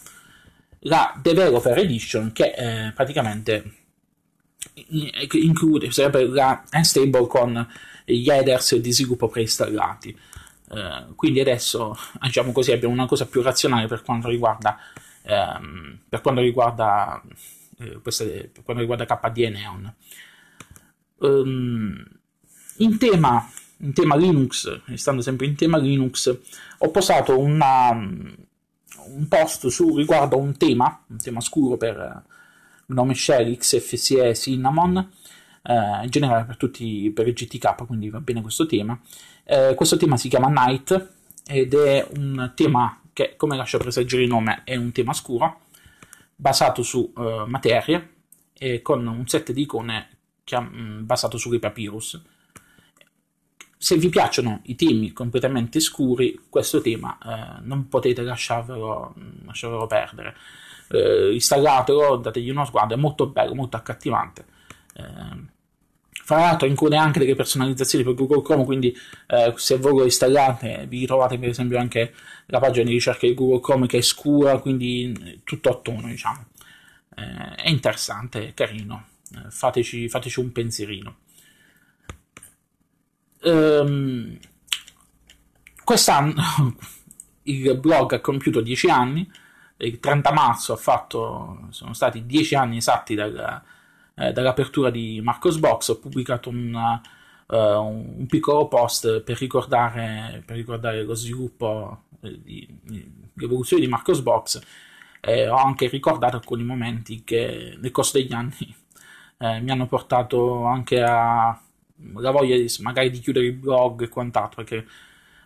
la 0.80 1.18
Developer 1.20 1.76
Edition 1.78 2.32
che 2.32 2.52
eh, 2.56 2.92
praticamente 2.92 3.72
include 5.32 5.90
sarebbe 5.90 6.26
la 6.26 6.62
Unstable 6.72 7.26
con 7.26 7.68
gli 8.04 8.28
headers 8.30 8.76
di 8.76 8.92
sviluppo 8.92 9.28
preinstallati. 9.28 10.16
Uh, 10.68 11.14
quindi 11.14 11.38
adesso 11.38 11.96
diciamo 12.20 12.50
così 12.50 12.72
abbiamo 12.72 12.92
una 12.92 13.06
cosa 13.06 13.26
più 13.26 13.40
razionale 13.40 13.86
per 13.86 14.02
quanto 14.02 14.26
riguarda 14.26 14.76
um, 15.22 16.00
per 16.08 16.20
quanto 16.20 16.40
riguarda 16.40 17.22
uh, 17.22 18.02
queste, 18.02 18.50
per 18.52 18.64
quanto 18.64 18.82
riguarda 18.82 19.06
KDE 19.06 19.48
Neon 19.50 19.94
um, 21.18 22.04
in 22.78 22.98
tema 22.98 23.50
in 23.80 23.92
tema 23.92 24.16
Linux 24.16 24.82
stando 24.94 25.20
sempre 25.20 25.46
in 25.46 25.54
tema 25.54 25.76
Linux 25.76 26.38
ho 26.78 26.90
postato 26.90 27.38
una, 27.38 27.90
un 27.90 29.28
post 29.28 29.66
su 29.66 29.96
riguardo 29.96 30.38
un 30.38 30.56
tema 30.56 31.04
un 31.08 31.18
tema 31.18 31.40
scuro 31.40 31.76
per 31.76 32.24
Gnome 32.86 33.14
Shell 33.14 33.56
XFCE 33.56 34.34
Cinnamon 34.34 35.10
eh, 35.66 36.04
in 36.04 36.10
generale 36.10 36.44
per 36.44 36.56
tutti 36.56 37.10
per 37.10 37.30
GTK, 37.32 37.86
quindi 37.86 38.08
va 38.08 38.20
bene 38.20 38.40
questo 38.40 38.66
tema. 38.66 38.98
Eh, 39.44 39.74
questo 39.74 39.96
tema 39.96 40.16
si 40.16 40.28
chiama 40.28 40.48
Night 40.48 41.14
ed 41.46 41.74
è 41.74 42.06
un 42.16 42.52
tema 42.54 43.00
che, 43.12 43.34
come 43.36 43.56
lascia 43.56 43.78
presagire 43.78 44.22
il 44.22 44.28
nome, 44.28 44.62
è 44.64 44.76
un 44.76 44.92
tema 44.92 45.12
scuro, 45.12 45.60
basato 46.34 46.82
su 46.82 47.12
uh, 47.14 47.46
materie 47.46 48.14
e 48.52 48.82
con 48.82 49.06
un 49.06 49.26
set 49.26 49.52
di 49.52 49.62
icone 49.62 50.15
basato 51.02 51.38
sui 51.38 51.58
papyrus. 51.58 52.20
Se 53.78 53.96
vi 53.96 54.08
piacciono 54.08 54.60
i 54.64 54.74
temi 54.74 55.12
completamente 55.12 55.80
scuri, 55.80 56.46
questo 56.48 56.80
tema 56.80 57.18
eh, 57.18 57.60
non 57.62 57.88
potete 57.88 58.22
lasciarvelo, 58.22 59.14
lasciarvelo 59.44 59.86
perdere. 59.86 60.36
Eh, 60.88 61.32
installatelo, 61.34 62.16
dategli 62.16 62.50
uno 62.50 62.64
sguardo, 62.64 62.94
è 62.94 62.96
molto 62.96 63.26
bello, 63.26 63.54
molto 63.54 63.76
accattivante. 63.76 64.44
Eh, 64.94 65.54
fra 66.26 66.38
l'altro 66.38 66.66
include 66.66 66.96
anche 66.96 67.20
delle 67.20 67.36
personalizzazioni 67.36 68.02
per 68.02 68.14
Google 68.14 68.42
Chrome, 68.42 68.64
quindi 68.64 68.96
eh, 69.28 69.52
se 69.56 69.76
voi 69.76 69.98
lo 69.98 70.02
installate 70.04 70.86
vi 70.88 71.06
trovate 71.06 71.38
per 71.38 71.50
esempio 71.50 71.78
anche 71.78 72.12
la 72.46 72.58
pagina 72.58 72.86
di 72.86 72.94
ricerca 72.94 73.26
di 73.28 73.34
Google 73.34 73.60
Chrome 73.60 73.86
che 73.86 73.98
è 73.98 74.02
scura, 74.02 74.58
quindi 74.58 75.40
tutto 75.44 75.70
a 75.70 75.74
tono, 75.76 76.08
diciamo. 76.08 76.46
Eh, 77.16 77.54
è 77.54 77.68
interessante, 77.68 78.48
è 78.48 78.54
carino. 78.54 79.04
Fateci, 79.50 80.08
fateci, 80.08 80.40
un 80.40 80.52
pensierino. 80.52 81.16
Um, 83.42 84.38
quest'anno 85.84 86.34
il 87.44 87.78
blog 87.78 88.14
ha 88.14 88.20
compiuto 88.20 88.60
10 88.60 88.88
anni, 88.88 89.30
il 89.78 90.00
30 90.00 90.32
marzo 90.32 90.76
fatto, 90.76 91.68
sono 91.70 91.92
stati 91.92 92.26
10 92.26 92.54
anni 92.54 92.78
esatti 92.78 93.14
dal 93.14 93.62
eh, 94.16 94.32
dall'apertura 94.32 94.88
di 94.90 95.20
Marcosbox 95.22 95.88
ho 95.88 95.98
pubblicato 95.98 96.48
un, 96.48 96.74
uh, 97.48 97.54
un 97.54 98.26
piccolo 98.26 98.66
post 98.66 99.20
per 99.20 99.36
ricordare, 99.38 100.42
per 100.44 100.56
ricordare 100.56 101.02
lo 101.02 101.14
sviluppo 101.14 102.04
eh, 102.22 102.40
di, 102.42 102.66
di, 102.82 103.12
l'evoluzione 103.34 103.82
di 103.82 103.88
Marcosbox 103.88 104.60
e 105.20 105.48
ho 105.48 105.56
anche 105.56 105.88
ricordato 105.88 106.36
alcuni 106.36 106.64
momenti 106.64 107.24
che 107.24 107.76
nel 107.78 107.90
corso 107.90 108.16
degli 108.16 108.32
anni 108.32 108.74
eh, 109.38 109.60
mi 109.60 109.70
hanno 109.70 109.86
portato 109.86 110.64
anche 110.64 111.02
a 111.02 111.58
la 112.16 112.30
voglia 112.30 112.56
di, 112.56 112.70
magari 112.80 113.10
di 113.10 113.20
chiudere 113.20 113.46
il 113.46 113.54
blog 113.54 114.02
e 114.02 114.08
quant'altro 114.08 114.62
perché 114.62 114.86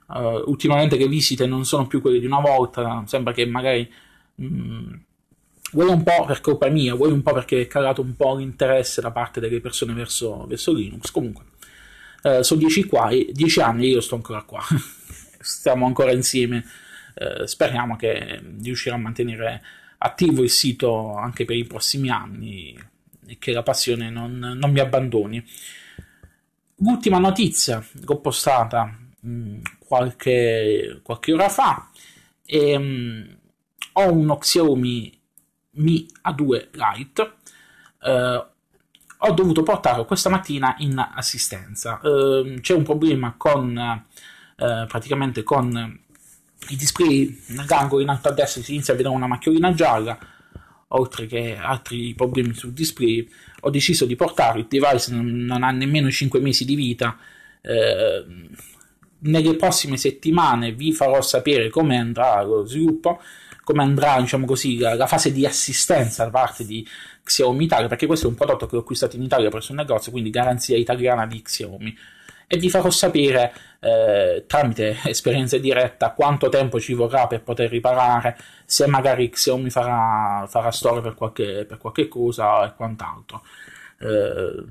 uh, 0.07 0.43
ultimamente 0.47 0.97
le 0.97 1.07
visite 1.07 1.47
non 1.47 1.65
sono 1.65 1.87
più 1.87 2.01
quelle 2.01 2.19
di 2.19 2.27
una 2.27 2.41
volta 2.41 3.05
sembra 3.07 3.33
che 3.33 3.47
magari 3.47 3.89
mh, 4.35 4.45
mm, 4.45 4.93
vuoi 5.73 5.89
un 5.89 6.03
po' 6.03 6.25
per 6.25 6.41
colpa 6.41 6.69
mia, 6.69 6.95
vuoi 6.95 7.13
un 7.13 7.23
po' 7.23 7.33
perché 7.33 7.63
è 7.63 7.67
calato 7.67 8.03
un 8.03 8.17
po' 8.17 8.37
l'interesse 8.37 9.01
da 9.01 9.11
parte 9.11 9.41
delle 9.41 9.61
persone 9.61 9.93
verso, 9.93 10.47
verso 10.47 10.73
Linux. 10.73 11.11
Comunque, 11.11 11.45
eh, 12.23 12.43
sono 12.43 12.61
dieci, 12.61 12.85
qua, 12.85 13.11
dieci 13.31 13.61
anni 13.61 13.87
e 13.87 13.89
io 13.91 14.01
sto 14.01 14.17
ancora 14.17 14.43
qua. 14.43 14.63
Stiamo 15.39 15.87
ancora 15.87 16.13
insieme. 16.13 16.65
Eh, 17.15 17.47
speriamo 17.47 17.97
che 17.97 18.41
di 18.43 18.65
riuscire 18.67 18.95
a 18.95 18.99
mantenere 18.99 19.63
attivo 19.99 20.43
il 20.43 20.51
sito 20.51 21.15
anche 21.15 21.45
per 21.45 21.57
i 21.57 21.65
prossimi 21.65 22.09
anni 22.09 22.77
e 23.31 23.39
che 23.39 23.53
la 23.53 23.63
passione 23.63 24.11
non, 24.11 24.39
non 24.39 24.73
mi 24.73 24.81
abbandoni. 24.81 25.45
L'ultima 26.79 27.19
notizia 27.19 27.85
l'ho 27.93 28.19
postata 28.19 28.85
mh, 29.21 29.31
mm, 29.31 29.61
qualche, 29.79 31.01
qualche, 31.03 31.33
ora 31.33 31.49
fa 31.49 31.91
e 32.45 32.77
mh, 32.77 32.83
mm, 32.83 33.23
ho 33.93 34.13
uno 34.13 34.37
Xiaomi 34.39 35.21
mi 35.73 36.07
A2 36.25 36.69
Lite, 36.73 37.35
eh, 38.03 38.47
ho 39.23 39.33
dovuto 39.33 39.63
portarlo 39.63 40.05
questa 40.05 40.29
mattina 40.29 40.75
in 40.79 40.99
assistenza. 40.99 42.01
Eh, 42.03 42.59
c'è 42.61 42.75
un 42.75 42.83
problema 42.83 43.35
con 43.37 43.79
eh, 43.79 44.87
praticamente 44.89 45.45
con 45.45 46.01
i 46.69 46.77
display 46.77 47.43
nell'angolo 47.49 48.03
in 48.03 48.09
alto 48.09 48.29
a 48.29 48.33
destra 48.33 48.63
si 48.63 48.75
inizia 48.75 48.93
a 48.93 48.97
vedere 48.97 49.15
una 49.15 49.27
macchiolina 49.29 49.73
gialla, 49.73 50.19
oltre 50.93 51.27
che 51.27 51.57
altri 51.57 52.15
problemi 52.15 52.55
sul 52.55 52.73
display. 52.73 53.29
Ho 53.61 53.71
deciso 53.71 54.07
di 54.07 54.17
portarlo, 54.17 54.61
il 54.61 54.67
device 54.69 55.13
non, 55.13 55.27
non 55.27 55.63
ha 55.63 55.71
nemmeno 55.71 56.11
5 56.11 56.41
mesi 56.41 56.65
di 56.65 56.75
vita. 56.75 57.19
Eh, 57.61 58.25
nelle 59.23 59.57
prossime 59.57 59.97
settimane 59.97 60.73
vi 60.73 60.93
farò 60.93 61.21
sapere 61.21 61.69
come 61.69 61.99
andrà 61.99 62.43
lo 62.43 62.65
sviluppo 62.65 63.21
come 63.71 63.83
andrà 63.85 64.21
diciamo 64.21 64.47
così, 64.47 64.79
la, 64.79 64.95
la, 64.95 65.07
fase 65.07 65.33
di 65.33 65.47
assistenza 65.47 66.25
da 66.25 66.31
parte 66.31 66.65
di 66.65 66.85
Xiaomi 67.23 67.65
Italia, 67.65 67.87
perché 67.87 68.07
questo 68.07 68.27
è 68.27 68.29
un 68.31 68.35
prodotto 68.35 68.67
che 68.67 68.75
ho 68.75 68.81
acquistato 68.81 69.15
in 69.15 69.23
Italia 69.23 69.49
presso 69.49 69.71
un 69.71 69.79
negozio, 69.79 70.11
quindi 70.11 70.31
garanzia 70.31 70.77
italiana 70.77 71.25
di 71.27 71.41
Xiaomi. 71.41 71.97
E 72.53 72.57
vi 72.59 72.69
farò 72.69 72.91
sapere 72.91 73.53
eh, 73.79 74.43
tramite 74.49 74.97
esperienza 75.07 75.57
diretta 75.57 76.11
quanto 76.11 76.49
tempo 76.49 76.81
ci 76.81 76.95
vorrà 76.95 77.29
per 77.29 77.43
poter 77.43 77.71
riparare, 77.71 78.37
se 78.65 78.89
magari 78.89 79.31
Xiaomi 79.31 79.71
farà, 79.71 80.47
farà 80.49 80.73
store 80.73 81.01
per 81.01 81.15
qualche, 81.15 81.65
per 81.65 81.79
qualche 81.79 82.09
cosa 82.09 82.67
e 82.67 82.75
quant'altro. 82.75 83.45
Eh, 84.01 84.65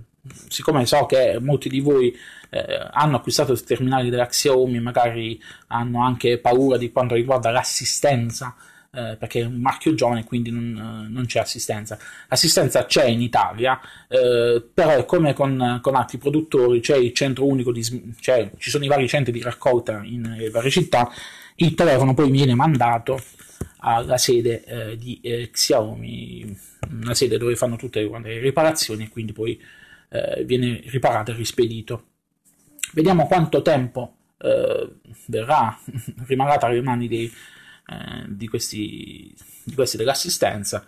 siccome 0.50 0.86
so 0.86 1.06
che 1.06 1.40
molti 1.40 1.70
di 1.70 1.80
voi 1.80 2.14
eh, 2.50 2.90
hanno 2.92 3.16
acquistato 3.16 3.54
i 3.54 3.64
terminali 3.64 4.10
della 4.10 4.28
Xiaomi, 4.28 4.82
magari 4.82 5.42
hanno 5.68 6.04
anche 6.04 6.38
paura 6.38 6.76
di 6.76 6.92
quanto 6.92 7.16
riguarda 7.16 7.50
l'assistenza 7.50 8.54
eh, 8.92 9.18
perché 9.18 9.42
è 9.42 9.46
un 9.46 9.60
marchio 9.60 9.94
giovane 9.94 10.24
quindi 10.24 10.50
non, 10.50 11.08
non, 11.10 11.26
c'è 11.26 11.40
assistenza. 11.40 11.98
L'assistenza 12.28 12.86
c'è 12.86 13.06
in 13.06 13.22
Italia, 13.22 13.80
eh, 14.08 14.64
però 14.74 15.06
come 15.06 15.34
con, 15.34 15.80
con, 15.82 15.96
altri 15.96 16.18
produttori, 16.18 16.80
c'è 16.80 16.98
il 16.98 17.14
centro 17.14 17.46
unico 17.46 17.72
di, 17.72 18.16
cioè, 18.20 18.50
ci 18.58 18.70
sono 18.70 18.84
i 18.86 18.88
vari 18.88 19.08
centri 19.08 19.32
di 19.32 19.42
raccolta 19.42 20.02
in 20.04 20.38
eh, 20.40 20.50
varie 20.50 20.72
città, 20.72 21.12
il 21.56 21.76
telefono 21.76 22.14
poi 22.14 22.32
viene 22.32 22.56
mandato 22.56 23.22
alla 23.82 24.18
sede 24.18 24.64
eh, 24.64 24.98
di 24.98 25.20
eh, 25.22 25.50
Xiaomi, 25.52 26.58
una 27.02 27.14
sede 27.14 27.38
dove 27.38 27.56
fanno 27.56 27.76
tutte 27.76 28.02
le 28.02 28.40
riparazioni 28.40 29.04
e 29.04 29.10
quindi 29.10 29.34
poi 29.34 29.62
eh, 30.10 30.44
viene 30.46 30.82
riparato 30.86 31.32
e 31.32 31.36
rispedito. 31.36 32.06
Vediamo 32.94 33.28
quanto 33.28 33.62
tempo 33.62 34.16
verrà, 35.26 35.78
rimarrà 36.26 36.58
tra 36.58 36.70
le 36.70 36.82
mani 36.82 37.10
dei, 37.10 37.30
eh, 37.90 38.26
di, 38.28 38.48
questi, 38.48 39.34
di, 39.64 39.74
questi, 39.74 39.98
dell'assistenza. 39.98 40.86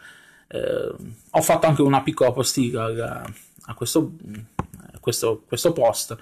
Eh, 0.48 0.94
ho 1.30 1.42
fatto 1.42 1.68
anche 1.68 1.82
una 1.82 2.02
piccola 2.02 2.32
postilla 2.32 2.86
a, 2.86 3.34
a, 3.66 3.74
questo, 3.74 4.12
questo, 5.00 5.44
questo, 5.48 5.74
post. 5.74 6.18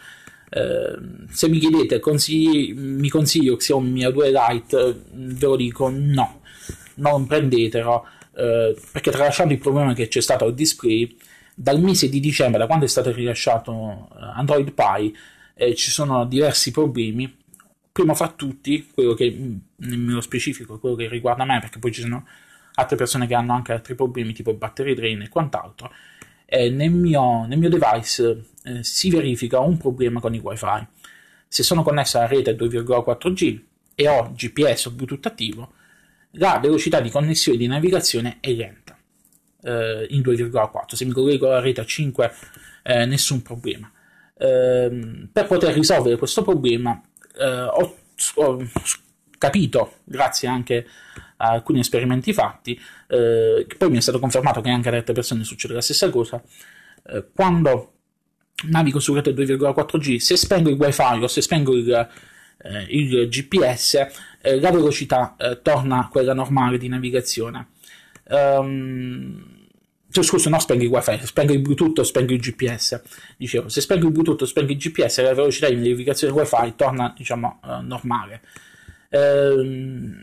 Eh, 0.49 0.97
se 1.29 1.49
mi 1.49 1.59
chiedete 1.59 1.99
consigli, 1.99 2.73
mi 2.73 3.09
consiglio 3.09 3.55
Xiaomi 3.55 4.03
A2 4.05 4.51
Lite, 4.51 5.03
ve 5.11 5.45
lo 5.45 5.55
dico 5.55 5.89
no, 5.89 6.41
non 6.95 7.27
prendetelo 7.27 8.07
eh, 8.39 8.75
perché 8.91 9.11
tralasciando 9.11 9.53
il 9.53 9.59
problema 9.59 9.93
che 9.93 10.07
c'è 10.07 10.21
stato 10.21 10.45
al 10.45 10.53
display, 10.53 11.15
dal 11.53 11.81
mese 11.81 12.07
di 12.07 12.21
dicembre, 12.21 12.59
da 12.59 12.67
quando 12.67 12.85
è 12.85 12.87
stato 12.87 13.11
rilasciato 13.11 14.07
eh, 14.13 14.19
Android 14.35 14.71
Pie, 14.71 15.11
eh, 15.55 15.75
ci 15.75 15.91
sono 15.91 16.25
diversi 16.25 16.71
problemi 16.71 17.37
primo 17.91 18.13
fra 18.13 18.29
tutti, 18.29 18.87
quello 18.93 19.13
che 19.13 19.59
nello 19.79 20.21
specifico, 20.21 20.79
quello 20.79 20.95
che 20.95 21.07
riguarda 21.07 21.45
me, 21.45 21.59
perché 21.59 21.79
poi 21.79 21.91
ci 21.91 22.01
sono 22.01 22.27
altre 22.75 22.95
persone 22.95 23.27
che 23.27 23.33
hanno 23.33 23.53
anche 23.53 23.73
altri 23.73 23.95
problemi 23.95 24.33
tipo 24.33 24.53
battery 24.53 24.93
drain 24.93 25.21
e 25.21 25.29
quant'altro, 25.29 25.91
eh, 26.45 26.69
nel, 26.69 26.91
mio, 26.91 27.45
nel, 27.45 27.57
mio, 27.57 27.69
device 27.69 28.45
eh, 28.63 28.83
si 28.83 29.09
verifica 29.09 29.59
un 29.59 29.77
problema 29.77 30.19
con 30.19 30.33
il 30.33 30.41
wifi. 30.41 30.87
Se 31.47 31.63
sono 31.63 31.83
connesso 31.83 32.17
alla 32.17 32.27
rete 32.27 32.55
2,4G 32.55 33.61
e 33.95 34.07
ho 34.07 34.31
GPS 34.33 34.85
o 34.85 34.91
Bluetooth 34.91 35.25
attivo, 35.25 35.73
la 36.33 36.59
velocità 36.61 37.01
di 37.01 37.09
connessione 37.09 37.57
e 37.57 37.61
di 37.61 37.67
navigazione 37.67 38.37
è 38.39 38.51
lenta 38.51 38.97
eh, 39.63 40.07
in 40.09 40.21
2,4. 40.21 40.93
Se 40.93 41.05
mi 41.05 41.11
collego 41.11 41.47
alla 41.47 41.59
rete 41.59 41.81
a 41.81 41.85
5, 41.85 42.31
nessun 43.05 43.41
problema. 43.41 43.91
Ehm, 44.37 45.29
per 45.31 45.45
poter 45.45 45.73
risolvere 45.73 46.17
questo 46.17 46.43
problema 46.43 46.99
eh, 47.37 47.45
ho 47.45 47.97
ho 48.35 48.65
capito, 49.39 49.93
grazie 50.03 50.47
anche 50.47 50.85
a 51.37 51.47
alcuni 51.49 51.79
esperimenti 51.79 52.31
fatti, 52.33 52.79
eh, 53.07 53.65
poi 53.75 53.89
mi 53.89 53.97
è 53.97 54.01
stato 54.01 54.19
confermato 54.19 54.61
che 54.61 54.69
anche 54.69 54.89
ad 54.89 54.93
altre 54.93 55.13
persone 55.13 55.43
succede 55.43 55.73
la 55.73 55.81
stessa 55.81 56.11
cosa, 56.11 56.39
eh, 57.07 57.25
quando 57.33 57.93
navigo 58.67 58.99
su 58.99 59.13
rete 59.13 59.33
2,4G, 59.33 60.17
se 60.17 60.35
spengo 60.35 60.69
il 60.69 60.75
wifi 60.75 61.23
o 61.23 61.27
se 61.27 61.41
spengo 61.41 61.73
il, 61.75 61.89
eh, 62.61 62.85
il 62.89 63.27
GPS, 63.29 64.07
eh, 64.41 64.59
la 64.59 64.71
velocità 64.71 65.35
eh, 65.37 65.61
torna 65.61 65.99
a 65.99 66.07
quella 66.09 66.33
normale 66.33 66.77
di 66.77 66.87
navigazione. 66.87 67.69
Um, 68.29 69.57
cioè, 70.11 70.23
scusa, 70.23 70.49
non 70.49 70.59
spengo 70.59 70.83
il 70.83 70.89
wifi, 70.89 71.19
spengo 71.23 71.53
il 71.53 71.59
bluetooth 71.59 72.01
spengo 72.01 72.33
il 72.33 72.39
GPS. 72.39 73.01
Dicevo, 73.37 73.69
se 73.69 73.81
spengo 73.81 74.07
il 74.07 74.11
bluetooth 74.11 74.43
spengo 74.43 74.71
il 74.71 74.77
GPS, 74.77 75.21
la 75.21 75.33
velocità 75.33 75.69
di 75.69 75.75
navigazione 75.75 76.33
wifi 76.33 76.73
torna, 76.75 77.13
diciamo, 77.15 77.59
uh, 77.63 77.81
normale. 77.81 78.41
Uh, 79.09 80.21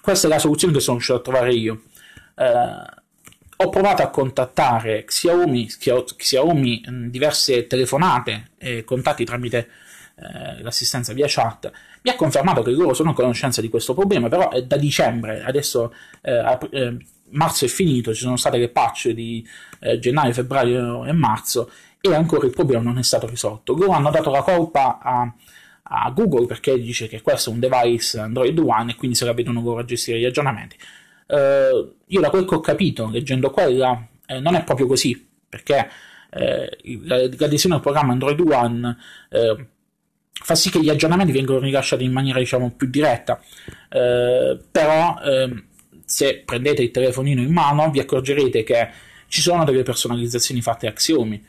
questa 0.00 0.26
è 0.26 0.30
la 0.30 0.38
soluzione 0.38 0.72
che 0.72 0.80
sono 0.80 0.96
riuscito 0.96 1.18
a 1.18 1.22
trovare 1.22 1.52
io. 1.52 1.82
Uh, 2.36 3.04
ho 3.58 3.68
provato 3.70 4.02
a 4.02 4.10
contattare 4.10 5.04
Xiaomi, 5.04 5.66
Xiaomi 6.16 6.84
diverse 7.08 7.66
telefonate 7.66 8.50
e 8.58 8.84
contatti 8.84 9.24
tramite 9.24 9.68
eh, 10.16 10.62
l'assistenza 10.62 11.12
via 11.12 11.26
chat. 11.28 11.70
Mi 12.02 12.10
ha 12.10 12.16
confermato 12.16 12.62
che 12.62 12.70
loro 12.70 12.92
sono 12.94 13.10
a 13.10 13.14
conoscenza 13.14 13.60
di 13.60 13.68
questo 13.68 13.94
problema, 13.94 14.28
però 14.28 14.50
è 14.50 14.62
da 14.62 14.76
dicembre, 14.76 15.42
adesso 15.42 15.92
eh, 16.20 16.58
eh, 16.70 16.96
marzo 17.30 17.64
è 17.64 17.68
finito, 17.68 18.14
ci 18.14 18.22
sono 18.22 18.36
state 18.36 18.58
le 18.58 18.68
patch 18.68 19.08
di 19.10 19.46
eh, 19.80 19.98
gennaio, 19.98 20.32
febbraio 20.32 21.04
e 21.04 21.12
marzo 21.12 21.70
e 22.00 22.14
ancora 22.14 22.46
il 22.46 22.52
problema 22.52 22.82
non 22.82 22.98
è 22.98 23.02
stato 23.02 23.26
risolto. 23.26 23.74
Loro 23.74 23.92
hanno 23.92 24.10
dato 24.10 24.30
la 24.30 24.42
colpa 24.42 24.98
a, 25.02 25.32
a 25.88 26.10
Google 26.10 26.46
perché 26.46 26.78
dice 26.78 27.08
che 27.08 27.22
questo 27.22 27.50
è 27.50 27.52
un 27.52 27.60
device 27.60 28.18
Android 28.18 28.58
One 28.58 28.92
e 28.92 28.94
quindi 28.96 29.16
se 29.16 29.24
la 29.24 29.32
vedono 29.32 29.62
loro 29.62 29.84
gestire 29.84 30.18
gli 30.18 30.24
aggiornamenti. 30.24 30.76
Uh, 31.26 31.94
io 32.06 32.20
da 32.20 32.30
quel 32.30 32.44
che 32.44 32.54
ho 32.54 32.60
capito 32.60 33.08
leggendo 33.10 33.50
quella 33.50 34.06
eh, 34.26 34.38
non 34.38 34.54
è 34.54 34.62
proprio 34.62 34.86
così 34.86 35.28
perché 35.48 35.90
eh, 36.30 36.78
l'adesione 37.36 37.74
al 37.74 37.80
programma 37.80 38.12
Android 38.12 38.38
One 38.38 38.96
eh, 39.30 39.66
fa 40.30 40.54
sì 40.54 40.70
che 40.70 40.80
gli 40.80 40.88
aggiornamenti 40.88 41.32
vengano 41.32 41.58
rilasciati 41.58 42.04
in 42.04 42.12
maniera 42.12 42.38
diciamo 42.38 42.70
più 42.76 42.88
diretta 42.88 43.40
eh, 43.90 44.56
però 44.70 45.18
ehm, 45.20 45.64
se 46.04 46.42
prendete 46.44 46.84
il 46.84 46.92
telefonino 46.92 47.40
in 47.40 47.52
mano 47.52 47.90
vi 47.90 47.98
accorgerete 47.98 48.62
che 48.62 48.90
ci 49.28 49.40
sono 49.40 49.64
delle 49.64 49.82
personalizzazioni 49.82 50.62
fatte 50.62 50.86
a 50.86 50.92
Xiaomi, 50.92 51.44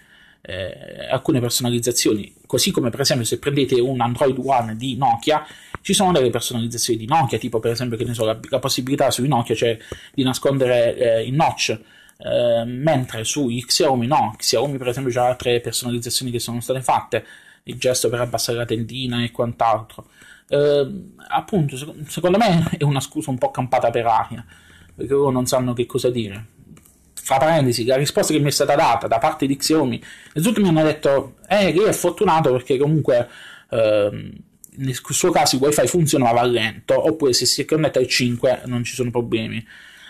eh, 0.47 1.07
alcune 1.09 1.41
personalizzazioni, 1.41 2.33
così 2.45 2.71
come 2.71 2.89
per 2.89 3.01
esempio 3.01 3.25
se 3.25 3.37
prendete 3.37 3.81
un 3.81 3.99
Android 3.99 4.37
One 4.41 4.77
di 4.77 4.95
Nokia, 4.95 5.45
ci 5.81 5.93
sono 5.93 6.13
delle 6.13 6.29
personalizzazioni 6.29 6.97
di 6.97 7.05
Nokia, 7.05 7.37
tipo 7.37 7.59
per 7.59 7.71
esempio 7.71 7.97
che 7.97 8.05
ne 8.05 8.13
so, 8.13 8.23
la, 8.23 8.39
la 8.49 8.59
possibilità 8.59 9.11
sui 9.11 9.27
Nokia 9.27 9.55
cioè 9.55 9.77
di 10.13 10.23
nascondere 10.23 10.95
eh, 10.95 11.25
il 11.25 11.33
notch, 11.33 11.77
eh, 12.17 12.63
mentre 12.65 13.25
su 13.25 13.47
Xiaomi 13.47 14.07
no, 14.07 14.33
Xiaomi 14.37 14.77
per 14.77 14.87
esempio 14.87 15.21
ha 15.21 15.27
altre 15.27 15.59
personalizzazioni 15.59 16.31
che 16.31 16.39
sono 16.39 16.61
state 16.61 16.81
fatte, 16.81 17.25
il 17.63 17.77
gesto 17.77 18.07
per 18.07 18.21
abbassare 18.21 18.57
la 18.57 18.65
tendina 18.65 19.21
e 19.23 19.31
quant'altro. 19.31 20.07
Eh, 20.47 20.87
appunto, 21.27 21.75
secondo 22.07 22.37
me 22.37 22.69
è 22.77 22.83
una 22.83 23.01
scusa 23.01 23.31
un 23.31 23.37
po' 23.37 23.51
campata 23.51 23.89
per 23.89 24.05
aria, 24.05 24.45
perché 24.95 25.11
loro 25.11 25.29
non 25.29 25.45
sanno 25.45 25.73
che 25.73 25.85
cosa 25.85 26.09
dire. 26.09 26.55
Fra 27.27 27.39
parentesi, 27.39 27.83
la 27.83 27.97
risposta 27.97 28.31
che 28.31 28.39
mi 28.39 28.47
è 28.47 28.51
stata 28.51 28.73
data 28.73 29.05
da 29.05 29.17
parte 29.17 29.47
di 29.47 29.57
Xiaomi, 29.57 30.01
nessuno 30.35 30.61
mi 30.61 30.69
hanno 30.69 30.83
detto, 30.83 31.35
eh, 31.49 31.73
lei 31.73 31.83
è 31.83 31.91
fortunato 31.91 32.53
perché 32.53 32.77
comunque 32.77 33.27
eh, 33.69 34.31
nel 34.77 34.95
suo 34.95 35.29
caso 35.29 35.57
il 35.57 35.61
wifi 35.61 35.85
funzionava 35.87 36.41
lento, 36.43 37.05
oppure 37.05 37.33
se 37.33 37.45
si 37.45 37.65
connette 37.65 37.99
al 37.99 38.07
5 38.07 38.61
non 38.67 38.85
ci 38.85 38.93
sono 38.93 39.11
problemi. 39.11 39.61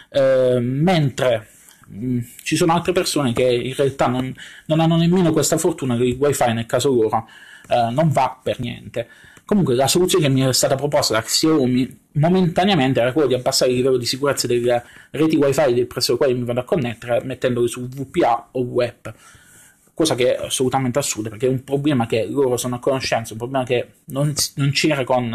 Eh, 0.10 0.60
mentre 0.60 1.48
mh, 1.88 2.08
mm, 2.08 2.20
ci 2.44 2.56
sono 2.56 2.74
altre 2.74 2.92
persone 2.92 3.34
che 3.34 3.52
in 3.52 3.74
realtà 3.74 4.06
non, 4.06 4.32
non, 4.68 4.80
hanno 4.80 4.96
nemmeno 4.96 5.32
questa 5.32 5.58
fortuna 5.58 5.98
che 5.98 6.04
il 6.04 6.18
wifi 6.20 6.54
nel 6.54 6.68
caso 6.68 6.94
loro 6.94 7.28
eh, 7.68 7.90
non 7.90 8.10
va 8.12 8.40
per 8.44 8.60
niente. 8.60 9.10
Comunque 9.48 9.76
la 9.76 9.88
soluzione 9.88 10.26
che 10.26 10.30
mi 10.30 10.42
è 10.42 10.52
stata 10.52 10.76
proposta 10.76 11.14
da 11.14 11.22
Xiaomi 11.22 12.00
momentaneamente 12.14 13.00
era 13.00 13.14
quella 13.14 13.30
di 13.30 13.34
abbassare 13.34 13.72
il 13.72 13.78
livello 13.78 13.96
di 13.96 14.06
sicurezza 14.06 14.46
delle 14.46 14.84
reti 15.12 15.38
wifi 15.38 15.86
presso 15.86 16.12
le 16.12 16.18
quali 16.18 16.34
mi 16.34 16.44
vado 16.44 16.60
a 16.60 16.64
connettere 16.66 17.24
mettendole 17.24 17.70
su 17.70 17.88
VPA 17.88 18.50
o 18.52 18.60
web 18.60 19.14
cosa 19.94 20.16
che 20.16 20.36
è 20.36 20.46
assolutamente 20.46 21.00
assurda 21.00 21.30
perché 21.30 21.48
è 21.48 21.50
un 21.50 21.64
problema 21.64 22.06
che 22.08 22.28
loro 22.30 22.58
sono 22.58 22.76
a 22.76 22.80
conoscenza, 22.80 23.32
un 23.32 23.40
problema 23.40 23.64
che 23.64 23.94
non, 24.08 24.34
non 24.56 24.72
c'era 24.72 25.06
con 25.06 25.34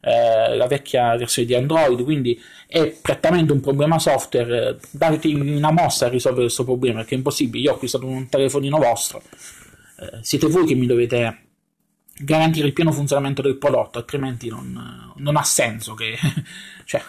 eh, 0.00 0.56
la 0.56 0.66
vecchia 0.66 1.16
versione 1.16 1.46
di 1.46 1.54
Android, 1.54 2.02
quindi 2.02 2.42
è 2.66 2.88
prettamente 3.00 3.52
un 3.52 3.60
problema 3.60 4.00
software, 4.00 4.76
date 4.90 5.28
una 5.28 5.70
mossa 5.70 6.06
a 6.06 6.08
risolvere 6.08 6.46
questo 6.46 6.64
problema 6.64 6.98
perché 6.98 7.14
è 7.14 7.18
impossibile, 7.18 7.62
io 7.62 7.70
ho 7.70 7.74
acquistato 7.76 8.06
un 8.06 8.28
telefonino 8.28 8.76
vostro, 8.76 9.22
eh, 10.00 10.18
siete 10.20 10.48
voi 10.48 10.66
che 10.66 10.74
mi 10.74 10.86
dovete 10.86 11.51
garantire 12.18 12.66
il 12.66 12.72
pieno 12.72 12.92
funzionamento 12.92 13.42
del 13.42 13.56
prodotto, 13.56 13.98
altrimenti 13.98 14.48
non, 14.48 15.12
non 15.16 15.36
ha 15.36 15.42
senso 15.42 15.94
che... 15.94 16.16
cioè, 16.84 17.02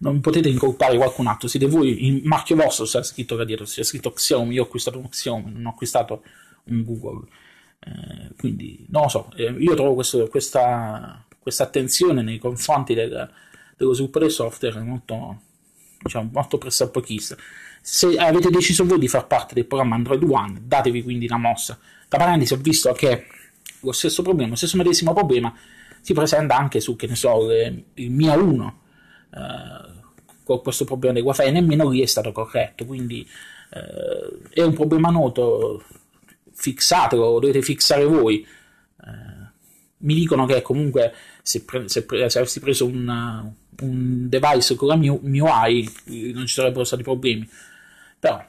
non 0.00 0.20
potete 0.20 0.48
incolpare 0.48 0.96
qualcun 0.96 1.26
altro, 1.26 1.48
siete 1.48 1.66
voi, 1.66 2.06
il 2.06 2.22
marchio 2.24 2.56
vostro 2.56 2.86
sta 2.86 3.02
scritto 3.02 3.36
là 3.36 3.44
dietro, 3.44 3.66
sia 3.66 3.84
scritto 3.84 4.12
Xiaomi, 4.12 4.54
io 4.54 4.62
ho 4.62 4.64
acquistato 4.64 4.98
un 4.98 5.08
Xiaomi, 5.08 5.52
non 5.52 5.66
ho 5.66 5.70
acquistato 5.70 6.22
un 6.64 6.84
Google. 6.84 7.26
Eh, 7.80 8.34
quindi, 8.38 8.86
non 8.88 9.02
lo 9.02 9.08
so, 9.08 9.32
eh, 9.36 9.50
io 9.58 9.74
trovo 9.74 9.94
questo, 9.94 10.26
questa, 10.28 11.24
questa, 11.38 11.64
attenzione 11.64 12.22
nei 12.22 12.38
confronti 12.38 12.94
del, 12.94 13.30
dello 13.76 13.92
sviluppo 13.92 14.18
del 14.18 14.30
software 14.30 14.80
molto, 14.80 15.40
diciamo, 16.02 16.30
molto 16.32 16.56
pressapochista. 16.56 17.36
Se 17.82 18.16
avete 18.16 18.50
deciso 18.50 18.84
voi 18.84 18.98
di 18.98 19.08
far 19.08 19.26
parte 19.26 19.54
del 19.54 19.66
programma 19.66 19.96
Android 19.96 20.22
One, 20.22 20.60
datevi 20.64 21.02
quindi 21.02 21.26
una 21.26 21.38
mossa. 21.38 21.78
Da 22.08 22.18
parentesi 22.18 22.54
ho 22.54 22.58
visto 22.58 22.92
che 22.92 23.26
lo 23.80 23.92
stesso 23.92 24.22
problema, 24.22 24.50
lo 24.50 24.56
stesso 24.56 24.76
medesimo 24.76 25.12
problema 25.12 25.54
si 26.00 26.14
presenta 26.14 26.56
anche 26.56 26.80
su, 26.80 26.96
che 26.96 27.06
ne 27.06 27.14
so, 27.14 27.46
le, 27.46 27.84
il 27.94 28.10
Mia 28.10 28.34
1 28.34 28.80
eh, 29.34 29.98
con 30.44 30.62
questo 30.62 30.84
problema 30.84 31.14
dei 31.14 31.22
wifi, 31.22 31.50
nemmeno 31.50 31.90
lì 31.90 32.00
è 32.00 32.06
stato 32.06 32.32
corretto, 32.32 32.84
quindi 32.84 33.26
eh, 33.70 34.60
è 34.60 34.62
un 34.62 34.74
problema 34.74 35.10
noto, 35.10 35.84
fissatelo, 36.52 37.32
lo 37.32 37.38
dovete 37.38 37.62
fissare 37.62 38.04
voi. 38.04 38.44
Eh, 38.44 39.38
mi 39.98 40.14
dicono 40.14 40.46
che 40.46 40.62
comunque 40.62 41.12
se, 41.42 41.64
pre- 41.64 41.88
se, 41.88 42.04
pre- 42.04 42.28
se 42.30 42.38
avessi 42.38 42.60
preso 42.60 42.86
un, 42.86 43.52
un, 43.80 44.28
device 44.28 44.74
con 44.74 44.88
la 44.88 44.96
MIUI 44.96 46.32
non 46.32 46.46
ci 46.46 46.54
sarebbero 46.54 46.84
stati 46.84 47.02
problemi, 47.02 47.48
però 48.18 48.42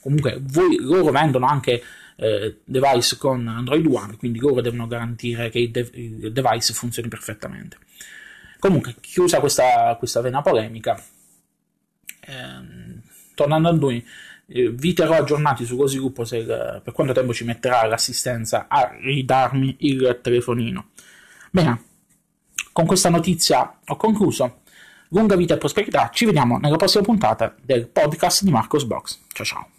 comunque 0.00 0.38
voi, 0.40 0.76
loro 0.80 1.10
vendono 1.10 1.46
anche 1.46 1.82
eh, 2.20 2.58
device 2.64 3.16
con 3.16 3.46
Android 3.46 3.86
One, 3.86 4.16
quindi 4.16 4.40
loro 4.40 4.60
devono 4.60 4.88
garantire 4.88 5.50
che 5.50 5.60
il, 5.60 5.70
de- 5.70 5.90
il 5.92 6.32
device 6.32 6.74
funzioni 6.74 7.08
perfettamente. 7.08 7.78
Comunque, 8.58 8.96
chiusa 9.00 9.38
questa, 9.38 9.94
questa 9.98 10.20
vena 10.20 10.42
polemica, 10.42 11.00
ehm, 12.26 13.02
tornando 13.34 13.68
a 13.68 13.72
noi, 13.72 14.04
eh, 14.46 14.70
vi 14.70 14.92
terrò 14.94 15.14
aggiornati 15.14 15.64
su 15.64 15.76
così 15.76 15.98
gruppo 15.98 16.24
se, 16.24 16.42
per 16.42 16.92
quanto 16.92 17.12
tempo 17.12 17.32
ci 17.32 17.44
metterà 17.44 17.86
l'assistenza 17.86 18.66
a 18.68 18.96
ridarmi 19.00 19.76
il 19.80 20.18
telefonino. 20.20 20.88
Bene, 21.52 21.82
con 22.72 22.84
questa 22.86 23.10
notizia 23.10 23.78
ho 23.86 23.96
concluso. 23.96 24.62
Lunga 25.10 25.36
vita 25.36 25.54
e 25.54 25.58
prosperità, 25.58 26.10
ci 26.12 26.26
vediamo 26.26 26.58
nella 26.58 26.76
prossima 26.76 27.04
puntata 27.04 27.54
del 27.62 27.86
podcast 27.86 28.42
di 28.42 28.50
Marcos 28.50 28.84
Box. 28.84 29.20
Ciao 29.32 29.46
ciao. 29.46 29.77